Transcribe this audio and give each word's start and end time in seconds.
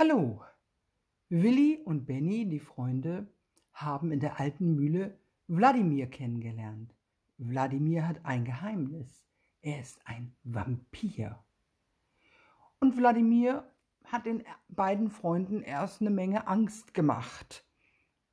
Hallo! 0.00 0.44
Willi 1.28 1.80
und 1.84 2.06
Benny, 2.06 2.48
die 2.48 2.60
Freunde, 2.60 3.26
haben 3.72 4.12
in 4.12 4.20
der 4.20 4.38
alten 4.38 4.76
Mühle 4.76 5.18
Wladimir 5.48 6.06
kennengelernt. 6.06 6.94
Wladimir 7.36 8.06
hat 8.06 8.24
ein 8.24 8.44
Geheimnis. 8.44 9.26
Er 9.60 9.80
ist 9.80 10.00
ein 10.04 10.36
Vampir. 10.44 11.42
Und 12.78 12.96
Wladimir 12.96 13.68
hat 14.04 14.26
den 14.26 14.44
beiden 14.68 15.10
Freunden 15.10 15.62
erst 15.62 16.00
eine 16.00 16.10
Menge 16.10 16.46
Angst 16.46 16.94
gemacht. 16.94 17.66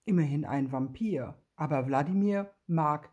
Immerhin 0.04 0.45
ein 0.45 0.71
Vampir. 0.71 1.34
Aber 1.55 1.88
Wladimir 1.88 2.54
mag 2.68 3.09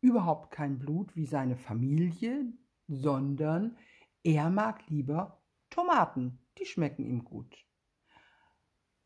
überhaupt 0.00 0.52
kein 0.52 0.78
Blut 0.78 1.16
wie 1.16 1.26
seine 1.26 1.56
Familie, 1.56 2.52
sondern 2.86 3.76
er 4.22 4.48
mag 4.48 4.88
lieber 4.90 5.42
Tomaten. 5.70 6.38
Die 6.58 6.66
schmecken 6.66 7.04
ihm 7.04 7.24
gut. 7.24 7.66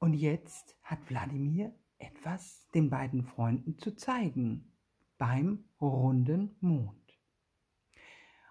Und 0.00 0.14
jetzt 0.14 0.76
hat 0.82 0.98
Wladimir 1.10 1.74
etwas 1.98 2.66
den 2.74 2.88
beiden 2.88 3.22
Freunden 3.22 3.78
zu 3.78 3.94
zeigen 3.94 4.72
beim 5.18 5.66
runden 5.78 6.56
Mond. 6.60 6.96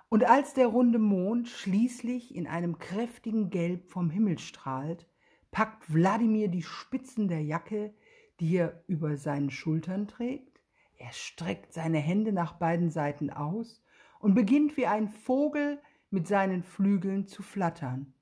Und 0.09 0.23
als 0.23 0.53
der 0.53 0.67
runde 0.67 0.99
Mond 0.99 1.47
schließlich 1.47 2.35
in 2.35 2.45
einem 2.45 2.77
kräftigen 2.77 3.49
Gelb 3.49 3.89
vom 3.89 4.11
Himmel 4.11 4.37
strahlt, 4.37 5.07
packt 5.49 5.91
Wladimir 5.91 6.49
die 6.49 6.61
Spitzen 6.61 7.27
der 7.27 7.41
Jacke, 7.41 7.95
die 8.39 8.55
er 8.57 8.83
über 8.85 9.17
seinen 9.17 9.49
Schultern 9.49 10.07
trägt, 10.07 10.61
er 10.97 11.11
streckt 11.13 11.73
seine 11.73 11.97
Hände 11.97 12.31
nach 12.31 12.53
beiden 12.53 12.91
Seiten 12.91 13.31
aus 13.31 13.81
und 14.19 14.35
beginnt 14.35 14.77
wie 14.77 14.85
ein 14.85 15.07
Vogel 15.07 15.81
mit 16.11 16.27
seinen 16.27 16.61
Flügeln 16.61 17.25
zu 17.25 17.41
flattern. 17.41 18.13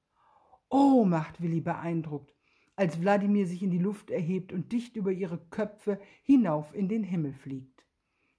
Oh, 0.69 1.03
macht 1.03 1.41
Willi 1.41 1.59
beeindruckt, 1.59 2.36
als 2.77 3.01
Wladimir 3.01 3.47
sich 3.47 3.63
in 3.63 3.71
die 3.71 3.79
Luft 3.79 4.11
erhebt 4.11 4.53
und 4.53 4.71
dicht 4.71 4.95
über 4.95 5.11
ihre 5.11 5.39
Köpfe 5.49 5.99
hinauf 6.23 6.73
in 6.73 6.87
den 6.87 7.03
Himmel 7.03 7.33
fliegt. 7.33 7.83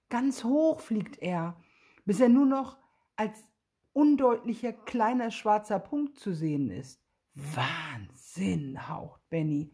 Ganz 0.09 0.43
hoch 0.43 0.79
fliegt 0.79 1.21
er, 1.21 1.61
bis 2.05 2.19
er 2.21 2.29
nur 2.29 2.45
noch 2.45 2.77
als 3.17 3.45
undeutlicher 3.91 4.71
kleiner 4.71 5.29
schwarzer 5.29 5.77
Punkt 5.77 6.17
zu 6.17 6.33
sehen 6.33 6.71
ist. 6.71 7.01
Wahnsinn, 7.35 8.87
haucht 8.87 9.21
Benny. 9.29 9.71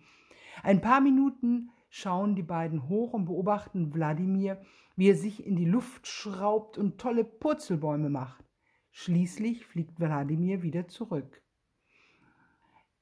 Ein 0.64 0.82
paar 0.82 1.00
Minuten 1.00 1.70
schauen 1.90 2.36
die 2.36 2.44
beiden 2.44 2.90
hoch 2.90 3.14
und 3.14 3.26
beobachten 3.26 3.94
Wladimir, 3.94 4.60
wie 4.96 5.10
er 5.10 5.16
sich 5.16 5.46
in 5.46 5.56
die 5.56 5.66
Luft 5.66 6.08
schraubt 6.08 6.78
und 6.78 6.98
tolle 6.98 7.24
Purzelbäume 7.24 8.10
macht. 8.10 8.44
Schließlich 8.92 9.66
fliegt 9.66 10.00
Wladimir 10.00 10.64
wieder 10.64 10.88
zurück. 10.88 11.45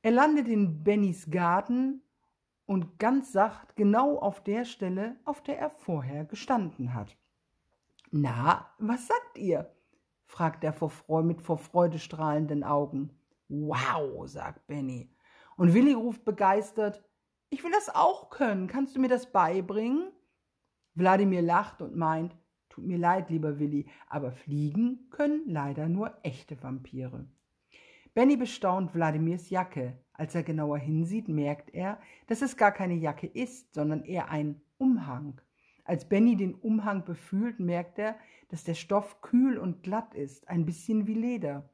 Er 0.05 0.11
landet 0.11 0.49
in 0.49 0.83
Bennys 0.83 1.31
Garten 1.31 2.01
und 2.65 2.99
ganz 2.99 3.31
sacht 3.31 3.77
genau 3.77 4.19
auf 4.19 4.43
der 4.43 4.65
Stelle, 4.65 5.15
auf 5.23 5.41
der 5.41 5.57
er 5.57 5.69
vorher 5.69 6.25
gestanden 6.25 6.93
hat. 6.93 7.15
Na, 8.11 8.69
was 8.79 9.07
sagt 9.07 9.37
ihr? 9.37 9.73
fragt 10.25 10.65
er 10.65 10.73
vor 10.73 10.89
Freude, 10.89 11.27
mit 11.27 11.41
vor 11.41 11.57
Freude 11.57 11.99
strahlenden 11.99 12.65
Augen. 12.65 13.17
Wow, 13.47 14.27
sagt 14.27 14.67
Benny. 14.67 15.09
Und 15.55 15.73
Willi 15.73 15.93
ruft 15.93 16.25
begeistert, 16.25 17.01
ich 17.49 17.63
will 17.63 17.71
das 17.71 17.87
auch 17.87 18.29
können. 18.29 18.67
Kannst 18.67 18.97
du 18.97 18.99
mir 18.99 19.07
das 19.07 19.31
beibringen? 19.31 20.11
Wladimir 20.95 21.41
lacht 21.41 21.81
und 21.81 21.95
meint, 21.95 22.35
tut 22.67 22.83
mir 22.83 22.97
leid, 22.97 23.29
lieber 23.29 23.57
Willi, 23.57 23.87
aber 24.09 24.33
fliegen 24.33 25.09
können 25.11 25.43
leider 25.45 25.87
nur 25.87 26.17
echte 26.23 26.61
Vampire. 26.61 27.25
Benny 28.13 28.37
bestaunt 28.37 28.93
Wladimirs 28.93 29.49
Jacke. 29.49 29.97
Als 30.13 30.35
er 30.35 30.43
genauer 30.43 30.77
hinsieht, 30.77 31.27
merkt 31.27 31.73
er, 31.73 31.99
dass 32.27 32.43
es 32.43 32.57
gar 32.57 32.71
keine 32.71 32.93
Jacke 32.93 33.25
ist, 33.25 33.73
sondern 33.73 34.03
eher 34.03 34.29
ein 34.29 34.61
Umhang. 34.77 35.41
Als 35.83 36.07
Benny 36.07 36.35
den 36.35 36.53
Umhang 36.53 37.05
befühlt, 37.05 37.59
merkt 37.59 37.97
er, 37.97 38.15
dass 38.49 38.63
der 38.63 38.75
Stoff 38.75 39.21
kühl 39.21 39.57
und 39.57 39.81
glatt 39.81 40.13
ist, 40.13 40.47
ein 40.47 40.63
bisschen 40.65 41.07
wie 41.07 41.15
Leder. 41.15 41.67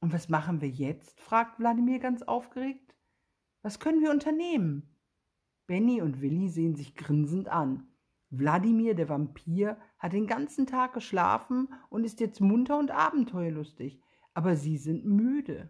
Und 0.00 0.12
was 0.12 0.28
machen 0.28 0.60
wir 0.60 0.68
jetzt? 0.68 1.18
fragt 1.18 1.58
Wladimir 1.58 1.98
ganz 1.98 2.20
aufgeregt. 2.20 2.94
Was 3.62 3.80
können 3.80 4.02
wir 4.02 4.10
unternehmen? 4.10 4.94
Benny 5.66 6.02
und 6.02 6.20
Willi 6.20 6.50
sehen 6.50 6.76
sich 6.76 6.94
grinsend 6.94 7.48
an. 7.48 7.88
Wladimir, 8.28 8.94
der 8.94 9.08
Vampir, 9.08 9.78
hat 9.98 10.12
den 10.12 10.26
ganzen 10.26 10.66
Tag 10.66 10.92
geschlafen 10.92 11.68
und 11.88 12.04
ist 12.04 12.20
jetzt 12.20 12.40
munter 12.40 12.78
und 12.78 12.90
abenteuerlustig 12.90 13.98
aber 14.40 14.56
sie 14.56 14.78
sind 14.78 15.04
müde. 15.04 15.68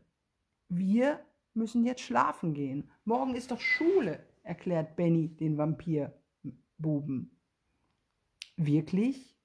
Wir 0.69 1.27
müssen 1.55 1.85
jetzt 1.85 2.03
schlafen 2.03 2.55
gehen. 2.55 2.89
Morgen 3.05 3.35
ist 3.35 3.51
doch 3.51 3.59
Schule, 3.59 4.25
erklärt 4.45 4.95
Benny 4.95 5.27
den 5.27 5.59
Vampirbuben. 5.59 7.37
Wirklich? 8.57 9.37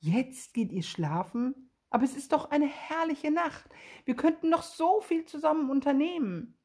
Jetzt 0.00 0.52
geht 0.52 0.72
ihr 0.72 0.82
schlafen? 0.82 1.70
Aber 1.90 2.02
es 2.02 2.16
ist 2.16 2.32
doch 2.32 2.50
eine 2.50 2.66
herrliche 2.66 3.30
Nacht. 3.30 3.70
Wir 4.04 4.16
könnten 4.16 4.50
noch 4.50 4.64
so 4.64 5.00
viel 5.00 5.26
zusammen 5.26 5.70
unternehmen. 5.70 6.58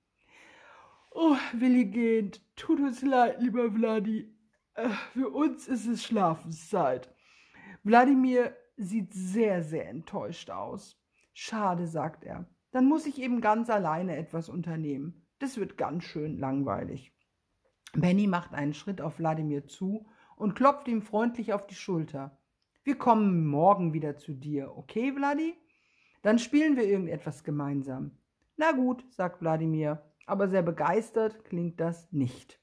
Oh, 1.11 1.35
Willi 1.53 1.85
geht. 1.85 2.41
Tut 2.55 2.79
uns 2.79 3.03
leid, 3.03 3.39
lieber 3.39 3.71
Vladi. 3.71 4.35
Äh, 4.73 4.89
für 5.13 5.29
uns 5.29 5.67
ist 5.67 5.85
es 5.85 6.03
Schlafenszeit. 6.03 7.13
Wladimir 7.83 8.57
sieht 8.75 9.13
sehr, 9.13 9.61
sehr 9.61 9.87
enttäuscht 9.87 10.49
aus. 10.49 10.97
Schade, 11.39 11.85
sagt 11.85 12.23
er. 12.23 12.47
Dann 12.71 12.87
muss 12.87 13.05
ich 13.05 13.21
eben 13.21 13.41
ganz 13.41 13.69
alleine 13.69 14.17
etwas 14.17 14.49
unternehmen. 14.49 15.27
Das 15.37 15.57
wird 15.57 15.77
ganz 15.77 16.03
schön 16.03 16.39
langweilig. 16.39 17.13
Benny 17.93 18.25
macht 18.25 18.55
einen 18.55 18.73
Schritt 18.73 19.01
auf 19.01 19.19
Wladimir 19.19 19.67
zu 19.67 20.07
und 20.35 20.55
klopft 20.55 20.87
ihm 20.87 21.03
freundlich 21.03 21.53
auf 21.53 21.67
die 21.67 21.75
Schulter. 21.75 22.39
Wir 22.83 22.97
kommen 22.97 23.45
morgen 23.45 23.93
wieder 23.93 24.17
zu 24.17 24.33
dir, 24.33 24.75
okay, 24.75 25.13
Vladi? 25.13 25.53
Dann 26.23 26.39
spielen 26.39 26.75
wir 26.75 26.85
irgendetwas 26.85 27.43
gemeinsam. 27.43 28.17
Na 28.55 28.71
gut, 28.71 29.05
sagt 29.11 29.39
Wladimir, 29.39 30.11
aber 30.25 30.47
sehr 30.47 30.63
begeistert 30.63 31.45
klingt 31.45 31.79
das 31.79 32.11
nicht. 32.11 32.59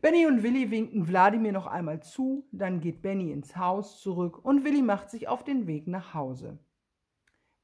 Benny 0.00 0.26
und 0.26 0.44
Willi 0.44 0.70
winken 0.70 1.08
Wladimir 1.08 1.50
noch 1.50 1.66
einmal 1.66 2.04
zu, 2.04 2.48
dann 2.52 2.78
geht 2.78 3.02
Benny 3.02 3.32
ins 3.32 3.56
Haus 3.56 4.00
zurück 4.00 4.44
und 4.44 4.62
Willi 4.62 4.80
macht 4.80 5.10
sich 5.10 5.26
auf 5.26 5.42
den 5.42 5.66
Weg 5.66 5.88
nach 5.88 6.14
Hause. 6.14 6.60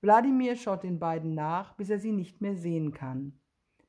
Wladimir 0.07 0.55
schaut 0.55 0.85
den 0.85 1.01
beiden 1.01 1.35
nach, 1.35 1.75
bis 1.75 1.91
er 1.91 1.99
sie 1.99 2.13
nicht 2.13 2.41
mehr 2.41 2.55
sehen 2.55 2.93
kann. 2.93 3.41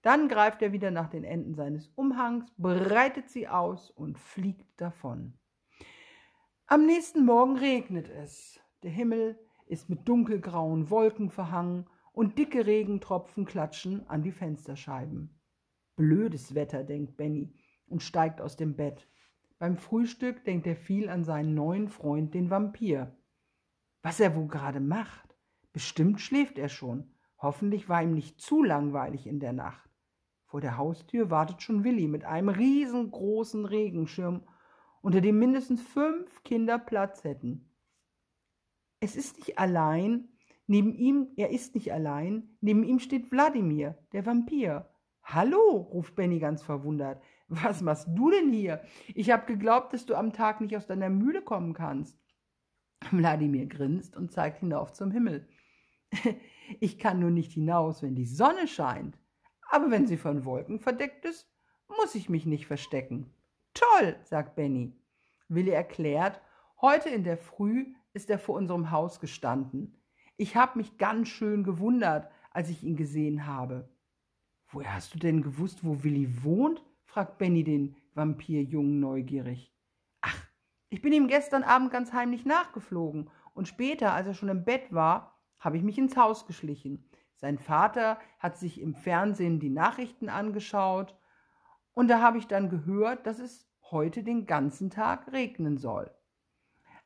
Dann 0.02 0.30
greift 0.30 0.64
er 0.64 0.72
wieder 0.72 0.90
nach 0.90 1.10
den 1.10 1.24
Enden 1.24 1.54
seines 1.54 1.90
Umhangs, 1.90 2.52
breitet 2.58 3.30
sie 3.30 3.48
aus 3.48 3.92
und 3.92 4.18
fliegt 4.18 4.82
davon. 4.82 5.38
Am 6.66 6.88
nächsten 6.88 7.24
Morgen 7.24 7.56
regnet 7.58 8.10
es. 8.10 8.60
Der 8.82 8.90
Himmel 8.90 9.38
ist 9.68 9.92
mit 9.92 10.08
dunkelgrauen 10.10 10.90
Wolken 10.90 11.30
verhangen 11.30 11.86
und 12.14 12.40
dicke 12.40 12.66
Regentropfen 12.66 13.46
klatschen 13.46 14.10
an 14.10 14.24
die 14.24 14.32
Fensterscheiben. 14.32 15.40
Blödes 15.98 16.56
Wetter, 16.56 16.84
denkt 16.84 17.16
Benny 17.16 17.54
und 17.86 18.02
steigt 18.02 18.42
aus 18.42 18.58
dem 18.58 18.76
Bett. 18.76 19.08
Beim 19.60 19.78
Frühstück 19.78 20.44
denkt 20.46 20.66
er 20.66 20.76
viel 20.76 21.10
an 21.10 21.24
seinen 21.24 21.54
neuen 21.54 21.90
Freund, 21.90 22.34
den 22.34 22.50
Vampir. 22.50 23.16
Was 24.02 24.20
er 24.20 24.36
wohl 24.36 24.48
gerade 24.48 24.80
macht. 24.80 25.27
Bestimmt 25.78 26.20
schläft 26.22 26.58
er 26.58 26.70
schon. 26.70 27.14
Hoffentlich 27.38 27.88
war 27.88 28.02
ihm 28.02 28.16
nicht 28.16 28.42
zu 28.42 28.64
langweilig 28.64 29.28
in 29.28 29.40
der 29.40 29.54
Nacht. 29.54 29.88
Vor 30.48 30.60
der 30.60 30.76
Haustür 30.76 31.30
wartet 31.30 31.62
schon 31.62 31.84
Willi 31.84 32.08
mit 32.08 32.26
einem 32.26 32.50
riesengroßen 32.50 33.64
Regenschirm, 33.64 34.42
unter 35.04 35.22
dem 35.22 35.38
mindestens 35.38 35.84
fünf 35.84 36.42
Kinder 36.42 36.80
Platz 36.80 37.24
hätten. 37.24 37.70
Es 39.02 39.16
ist 39.16 39.38
nicht 39.38 39.60
allein, 39.60 40.30
neben 40.66 40.96
ihm, 40.96 41.28
er 41.36 41.52
ist 41.52 41.76
nicht 41.76 41.94
allein, 41.94 42.58
neben 42.60 42.84
ihm 42.84 42.98
steht 42.98 43.32
Wladimir, 43.32 44.00
der 44.14 44.26
Vampir. 44.26 44.90
Hallo, 45.22 45.78
ruft 45.92 46.16
Benny 46.16 46.40
ganz 46.40 46.64
verwundert. 46.64 47.22
Was 47.50 47.84
machst 47.84 48.08
du 48.16 48.32
denn 48.32 48.52
hier? 48.52 48.82
Ich 49.14 49.30
hab 49.30 49.46
geglaubt, 49.46 49.94
dass 49.94 50.08
du 50.08 50.16
am 50.16 50.34
Tag 50.34 50.60
nicht 50.60 50.76
aus 50.76 50.88
deiner 50.88 51.12
Mühle 51.12 51.44
kommen 51.44 51.76
kannst. 51.76 52.20
Wladimir 53.12 53.68
grinst 53.68 54.18
und 54.18 54.32
zeigt 54.32 54.58
hinauf 54.62 54.92
zum 54.92 55.12
Himmel. 55.12 55.48
Ich 56.82 57.00
kann 57.00 57.20
nur 57.20 57.32
nicht 57.32 57.54
hinaus, 57.54 58.04
wenn 58.04 58.14
die 58.14 58.26
Sonne 58.26 58.68
scheint. 58.68 59.18
Aber 59.70 59.90
wenn 59.90 60.06
sie 60.06 60.18
von 60.18 60.44
Wolken 60.44 60.80
verdeckt 60.80 61.24
ist, 61.24 61.50
muss 61.88 62.16
ich 62.16 62.28
mich 62.28 62.46
nicht 62.46 62.68
verstecken. 62.68 63.34
Toll, 63.74 64.18
sagt 64.24 64.56
Benny. 64.56 64.94
Willi 65.48 65.72
erklärt, 65.72 66.42
heute 66.82 67.10
in 67.10 67.24
der 67.24 67.38
Früh 67.38 67.94
ist 68.14 68.30
er 68.30 68.40
vor 68.40 68.56
unserem 68.56 68.92
Haus 68.92 69.20
gestanden. 69.20 70.02
Ich 70.36 70.56
habe 70.56 70.78
mich 70.78 70.98
ganz 70.98 71.30
schön 71.30 71.64
gewundert, 71.64 72.30
als 72.52 72.70
ich 72.70 72.84
ihn 72.84 72.96
gesehen 72.96 73.46
habe. 73.46 73.90
Woher 74.70 74.94
hast 74.94 75.14
du 75.16 75.20
denn 75.20 75.42
gewusst, 75.42 75.84
wo 75.84 76.04
Willi 76.04 76.44
wohnt? 76.44 76.84
fragt 77.06 77.38
Benny 77.38 77.64
den 77.64 77.96
Vampirjungen 78.14 79.00
neugierig. 79.00 79.74
Ach, 80.22 80.36
ich 80.90 81.02
bin 81.02 81.14
ihm 81.14 81.28
gestern 81.28 81.64
Abend 81.64 81.92
ganz 81.92 82.12
heimlich 82.12 82.46
nachgeflogen 82.46 83.30
und 83.54 83.68
später, 83.68 84.14
als 84.14 84.28
er 84.28 84.34
schon 84.34 84.50
im 84.50 84.66
Bett 84.66 84.92
war, 84.92 85.37
habe 85.60 85.78
ich 85.78 85.84
mich 85.84 85.98
ins 85.98 86.18
Haus 86.18 86.46
geschlichen. 86.46 87.10
Sein 87.36 87.60
Vater 87.60 88.20
hat 88.40 88.58
sich 88.58 88.82
im 88.82 88.96
Fernsehen 88.96 89.60
die 89.60 89.70
Nachrichten 89.70 90.30
angeschaut 90.30 91.16
Und 91.94 92.10
da 92.10 92.22
habe 92.22 92.38
ich 92.38 92.48
dann 92.48 92.70
gehört, 92.70 93.26
dass 93.26 93.40
es 93.40 93.70
heute 93.92 94.24
den 94.24 94.46
ganzen 94.46 94.90
Tag 94.90 95.32
regnen 95.32 95.78
soll. 95.78 96.12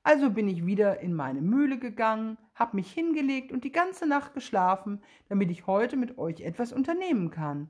Also 0.04 0.32
bin 0.32 0.48
ich 0.48 0.66
wieder 0.66 1.00
in 1.00 1.14
meine 1.14 1.42
Mühle 1.42 1.78
gegangen, 1.78 2.38
habe 2.56 2.78
mich 2.78 2.92
hingelegt 2.92 3.52
und 3.52 3.64
die 3.64 3.72
ganze 3.72 4.08
Nacht 4.08 4.34
geschlafen, 4.34 5.04
damit 5.30 5.52
ich 5.52 5.68
heute 5.68 5.96
mit 5.96 6.18
euch 6.18 6.42
etwas 6.42 6.74
unternehmen 6.74 7.30
kann. 7.30 7.70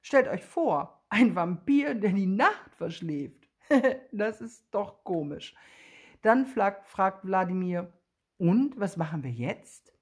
Stellt 0.00 0.28
euch 0.28 0.44
vor, 0.44 1.04
ein 1.08 1.34
Vampir, 1.34 1.94
der 1.94 2.12
die 2.12 2.26
Nacht 2.26 2.74
verschläft. 2.76 3.48
das 4.12 4.40
ist 4.40 4.68
doch 4.72 5.02
komisch. 5.04 5.54
Dann 6.22 6.46
fragt 6.46 7.24
Wladimir, 7.24 7.92
und 8.36 8.78
was 8.78 8.96
machen 8.96 9.22
wir 9.22 9.30
jetzt? 9.30 9.93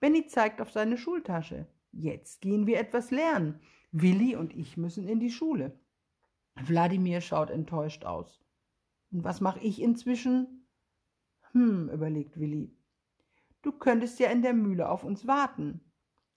Benny 0.00 0.26
zeigt 0.26 0.60
auf 0.60 0.70
seine 0.70 0.98
Schultasche. 0.98 1.66
Jetzt 1.92 2.40
gehen 2.40 2.66
wir 2.66 2.78
etwas 2.78 3.10
lernen. 3.10 3.60
Willi 3.92 4.36
und 4.36 4.54
ich 4.54 4.76
müssen 4.76 5.08
in 5.08 5.20
die 5.20 5.30
Schule. 5.30 5.78
Wladimir 6.56 7.20
schaut 7.20 7.50
enttäuscht 7.50 8.04
aus. 8.04 8.44
Und 9.10 9.24
was 9.24 9.40
mache 9.40 9.60
ich 9.60 9.80
inzwischen? 9.80 10.66
Hm, 11.52 11.88
überlegt 11.88 12.38
Willi. 12.38 12.76
Du 13.62 13.72
könntest 13.72 14.18
ja 14.20 14.30
in 14.30 14.42
der 14.42 14.52
Mühle 14.52 14.88
auf 14.88 15.04
uns 15.04 15.26
warten. 15.26 15.80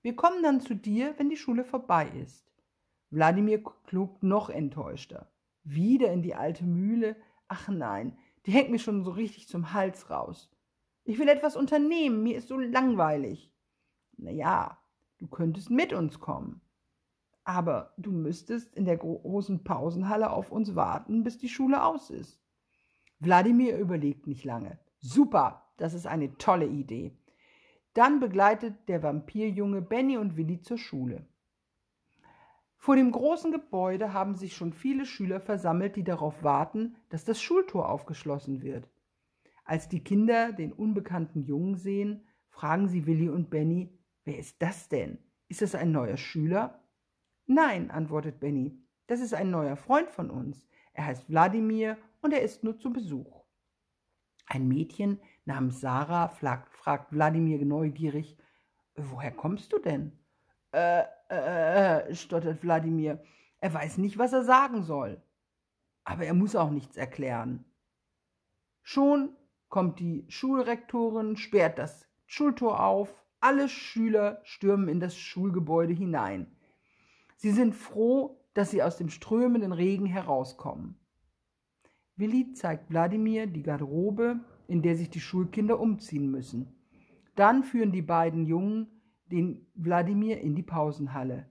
Wir 0.02 0.16
kommen 0.16 0.42
dann 0.42 0.62
zu 0.62 0.76
dir, 0.76 1.14
wenn 1.18 1.30
die 1.30 1.38
Schule 1.38 1.66
vorbei 1.66 2.08
ist. 2.10 2.50
Wladimir 3.10 3.62
klugt 3.86 4.24
noch 4.24 4.50
enttäuschter. 4.50 5.30
Wieder 5.64 6.12
in 6.12 6.22
die 6.22 6.36
alte 6.36 6.64
Mühle? 6.64 7.16
Ach 7.48 7.68
nein, 7.68 8.18
die 8.46 8.52
hängt 8.52 8.72
mir 8.72 8.80
schon 8.80 9.04
so 9.04 9.12
richtig 9.12 9.48
zum 9.48 9.74
Hals 9.74 10.10
raus. 10.10 10.50
Ich 11.10 11.18
will 11.18 11.28
etwas 11.28 11.56
unternehmen, 11.56 12.22
mir 12.22 12.38
ist 12.38 12.50
so 12.50 12.60
langweilig. 12.60 13.52
Na 14.18 14.30
ja, 14.30 14.78
du 15.18 15.26
könntest 15.26 15.72
mit 15.72 15.92
uns 15.92 16.20
kommen. 16.20 16.62
Aber 17.44 17.96
du 17.98 18.12
müsstest 18.12 18.76
in 18.76 18.86
der 18.86 18.98
großen 18.98 19.64
Pausenhalle 19.64 20.30
auf 20.30 20.52
uns 20.52 20.76
warten, 20.76 21.24
bis 21.24 21.40
die 21.40 21.50
Schule 21.50 21.84
aus 21.84 22.12
ist. 22.12 22.40
Wladimir 23.18 23.80
überlegt 23.80 24.28
nicht 24.28 24.44
lange. 24.44 24.78
Super, 25.00 25.64
das 25.78 25.96
ist 25.96 26.06
eine 26.06 26.38
tolle 26.38 26.68
Idee. 26.68 27.18
Dann 27.96 28.20
begleitet 28.20 28.76
der 28.88 29.02
Vampirjunge 29.02 29.82
Benny 29.82 30.16
und 30.16 30.38
Willi 30.38 30.62
zur 30.62 30.78
Schule. 30.78 31.26
Vor 32.78 32.96
dem 32.96 33.12
großen 33.12 33.52
Gebäude 33.52 34.14
haben 34.14 34.36
sich 34.36 34.56
schon 34.56 34.74
viele 34.74 35.08
Schüler 35.08 35.40
versammelt, 35.40 35.96
die 35.96 36.04
darauf 36.04 36.44
warten, 36.44 36.98
dass 37.10 37.26
das 37.26 37.42
Schultor 37.42 37.90
aufgeschlossen 37.90 38.62
wird. 38.62 38.88
Als 39.70 39.88
die 39.88 40.04
Kinder 40.04 40.52
den 40.52 40.74
unbekannten 40.74 41.44
Jungen 41.44 41.76
sehen, 41.76 42.26
fragen 42.50 42.88
sie 42.88 43.06
Willi 43.06 43.30
und 43.30 43.52
Benny, 43.52 43.96
wer 44.26 44.40
ist 44.40 44.60
das 44.64 44.90
denn? 44.90 45.20
Ist 45.48 45.62
es 45.62 45.76
ein 45.76 45.92
neuer 45.92 46.18
Schüler? 46.18 46.84
Nein, 47.46 47.92
antwortet 47.92 48.40
Benny, 48.40 48.84
das 49.06 49.20
ist 49.20 49.36
ein 49.36 49.52
neuer 49.52 49.76
Freund 49.76 50.10
von 50.10 50.32
uns. 50.32 50.68
Er 50.94 51.06
heißt 51.06 51.30
Wladimir 51.30 52.00
und 52.22 52.34
er 52.34 52.42
ist 52.42 52.64
nur 52.64 52.80
zu 52.80 52.92
Besuch. 52.92 53.46
Ein 54.48 54.68
Mädchen 54.68 55.20
namens 55.46 55.82
Sarah 55.82 56.30
fragt, 56.30 56.76
fragt 56.76 57.12
Wladimir 57.12 57.64
neugierig, 57.64 58.40
woher 58.96 59.32
kommst 59.32 59.72
du 59.72 59.78
denn? 59.78 60.18
Äh, 60.72 61.04
äh, 61.30 62.16
stottert 62.16 62.64
Wladimir. 62.64 63.22
Er 63.60 63.72
weiß 63.72 64.00
nicht, 64.00 64.18
was 64.18 64.34
er 64.34 64.44
sagen 64.44 64.82
soll. 64.82 65.22
Aber 66.06 66.26
er 66.26 66.34
muss 66.34 66.56
auch 66.56 66.72
nichts 66.72 66.98
erklären. 66.98 67.66
Schon 68.82 69.36
kommt 69.70 70.00
die 70.00 70.26
Schulrektorin, 70.28 71.38
sperrt 71.38 71.80
das 71.80 72.08
Schultor 72.26 72.84
auf, 72.84 73.24
alle 73.40 73.70
Schüler 73.70 74.42
stürmen 74.44 74.90
in 74.90 75.00
das 75.00 75.16
Schulgebäude 75.16 75.94
hinein. 75.94 76.48
Sie 77.38 77.52
sind 77.52 77.74
froh, 77.74 78.40
dass 78.54 78.72
sie 78.72 78.84
aus 78.84 78.98
dem 78.98 79.10
strömenden 79.10 79.72
Regen 79.72 80.06
herauskommen. 80.06 81.00
Willi 82.18 82.52
zeigt 82.52 82.90
Wladimir 82.90 83.48
die 83.48 83.64
Garderobe, 83.64 84.42
in 84.68 84.82
der 84.82 84.98
sich 84.98 85.10
die 85.10 85.22
Schulkinder 85.22 85.80
umziehen 85.80 86.30
müssen. 86.30 86.76
Dann 87.36 87.64
führen 87.64 87.94
die 87.94 88.02
beiden 88.02 88.46
Jungen 88.46 88.88
den 89.32 89.66
Wladimir 89.76 90.42
in 90.42 90.56
die 90.56 90.64
Pausenhalle. 90.64 91.50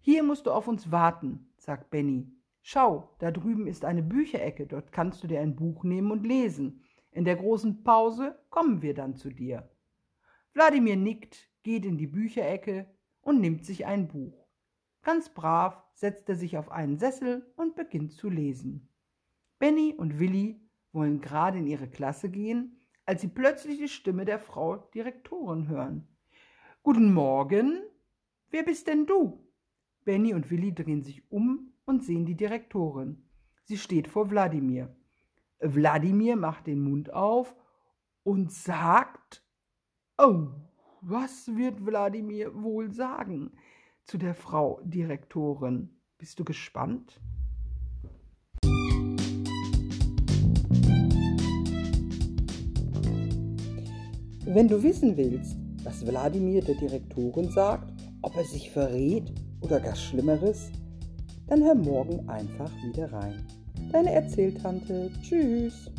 Hier 0.00 0.24
musst 0.24 0.46
du 0.46 0.50
auf 0.50 0.66
uns 0.66 0.90
warten, 0.90 1.48
sagt 1.56 1.90
Benny. 1.90 2.32
Schau, 2.62 3.14
da 3.20 3.30
drüben 3.30 3.68
ist 3.68 3.84
eine 3.84 4.02
Bücherecke, 4.02 4.66
dort 4.66 4.90
kannst 4.90 5.22
du 5.22 5.28
dir 5.28 5.40
ein 5.40 5.54
Buch 5.54 5.84
nehmen 5.84 6.10
und 6.10 6.26
lesen. 6.26 6.82
In 7.16 7.24
der 7.24 7.36
großen 7.36 7.82
Pause 7.82 8.38
kommen 8.50 8.82
wir 8.82 8.92
dann 8.92 9.16
zu 9.16 9.30
dir. 9.30 9.66
Wladimir 10.52 10.96
nickt, 10.96 11.48
geht 11.62 11.86
in 11.86 11.96
die 11.96 12.06
Bücherecke 12.06 12.94
und 13.22 13.40
nimmt 13.40 13.64
sich 13.64 13.86
ein 13.86 14.06
Buch. 14.06 14.46
Ganz 15.00 15.30
brav 15.30 15.82
setzt 15.94 16.28
er 16.28 16.34
sich 16.34 16.58
auf 16.58 16.70
einen 16.70 16.98
Sessel 16.98 17.50
und 17.56 17.74
beginnt 17.74 18.12
zu 18.12 18.28
lesen. 18.28 18.90
Benny 19.58 19.94
und 19.96 20.18
Willi 20.18 20.60
wollen 20.92 21.22
gerade 21.22 21.56
in 21.56 21.66
ihre 21.66 21.88
Klasse 21.88 22.28
gehen, 22.28 22.82
als 23.06 23.22
sie 23.22 23.28
plötzlich 23.28 23.78
die 23.78 23.88
Stimme 23.88 24.26
der 24.26 24.38
Frau 24.38 24.76
Direktorin 24.76 25.68
hören. 25.68 26.06
Guten 26.82 27.14
Morgen. 27.14 27.80
Wer 28.50 28.62
bist 28.62 28.88
denn 28.88 29.06
du? 29.06 29.42
Benny 30.04 30.34
und 30.34 30.50
Willi 30.50 30.74
drehen 30.74 31.02
sich 31.02 31.22
um 31.30 31.72
und 31.86 32.04
sehen 32.04 32.26
die 32.26 32.36
Direktorin. 32.36 33.26
Sie 33.64 33.78
steht 33.78 34.06
vor 34.06 34.30
Wladimir. 34.30 34.94
Wladimir 35.60 36.36
macht 36.36 36.66
den 36.66 36.80
Mund 36.80 37.12
auf 37.12 37.56
und 38.22 38.52
sagt, 38.52 39.42
oh, 40.18 40.48
was 41.00 41.48
wird 41.56 41.84
Wladimir 41.84 42.62
wohl 42.62 42.92
sagen 42.92 43.52
zu 44.04 44.18
der 44.18 44.34
Frau 44.34 44.80
Direktorin? 44.84 46.00
Bist 46.18 46.38
du 46.38 46.44
gespannt? 46.44 47.20
Wenn 54.48 54.68
du 54.68 54.82
wissen 54.82 55.16
willst, 55.16 55.56
was 55.84 56.06
Wladimir 56.06 56.62
der 56.62 56.76
Direktorin 56.76 57.50
sagt, 57.50 57.92
ob 58.22 58.36
er 58.36 58.44
sich 58.44 58.70
verrät 58.70 59.32
oder 59.60 59.80
gar 59.80 59.96
Schlimmeres, 59.96 60.70
dann 61.48 61.62
hör 61.62 61.74
morgen 61.74 62.28
einfach 62.28 62.70
wieder 62.82 63.12
rein. 63.12 63.46
Deine 63.96 64.12
Erzähltante. 64.12 65.10
Tschüss. 65.22 65.90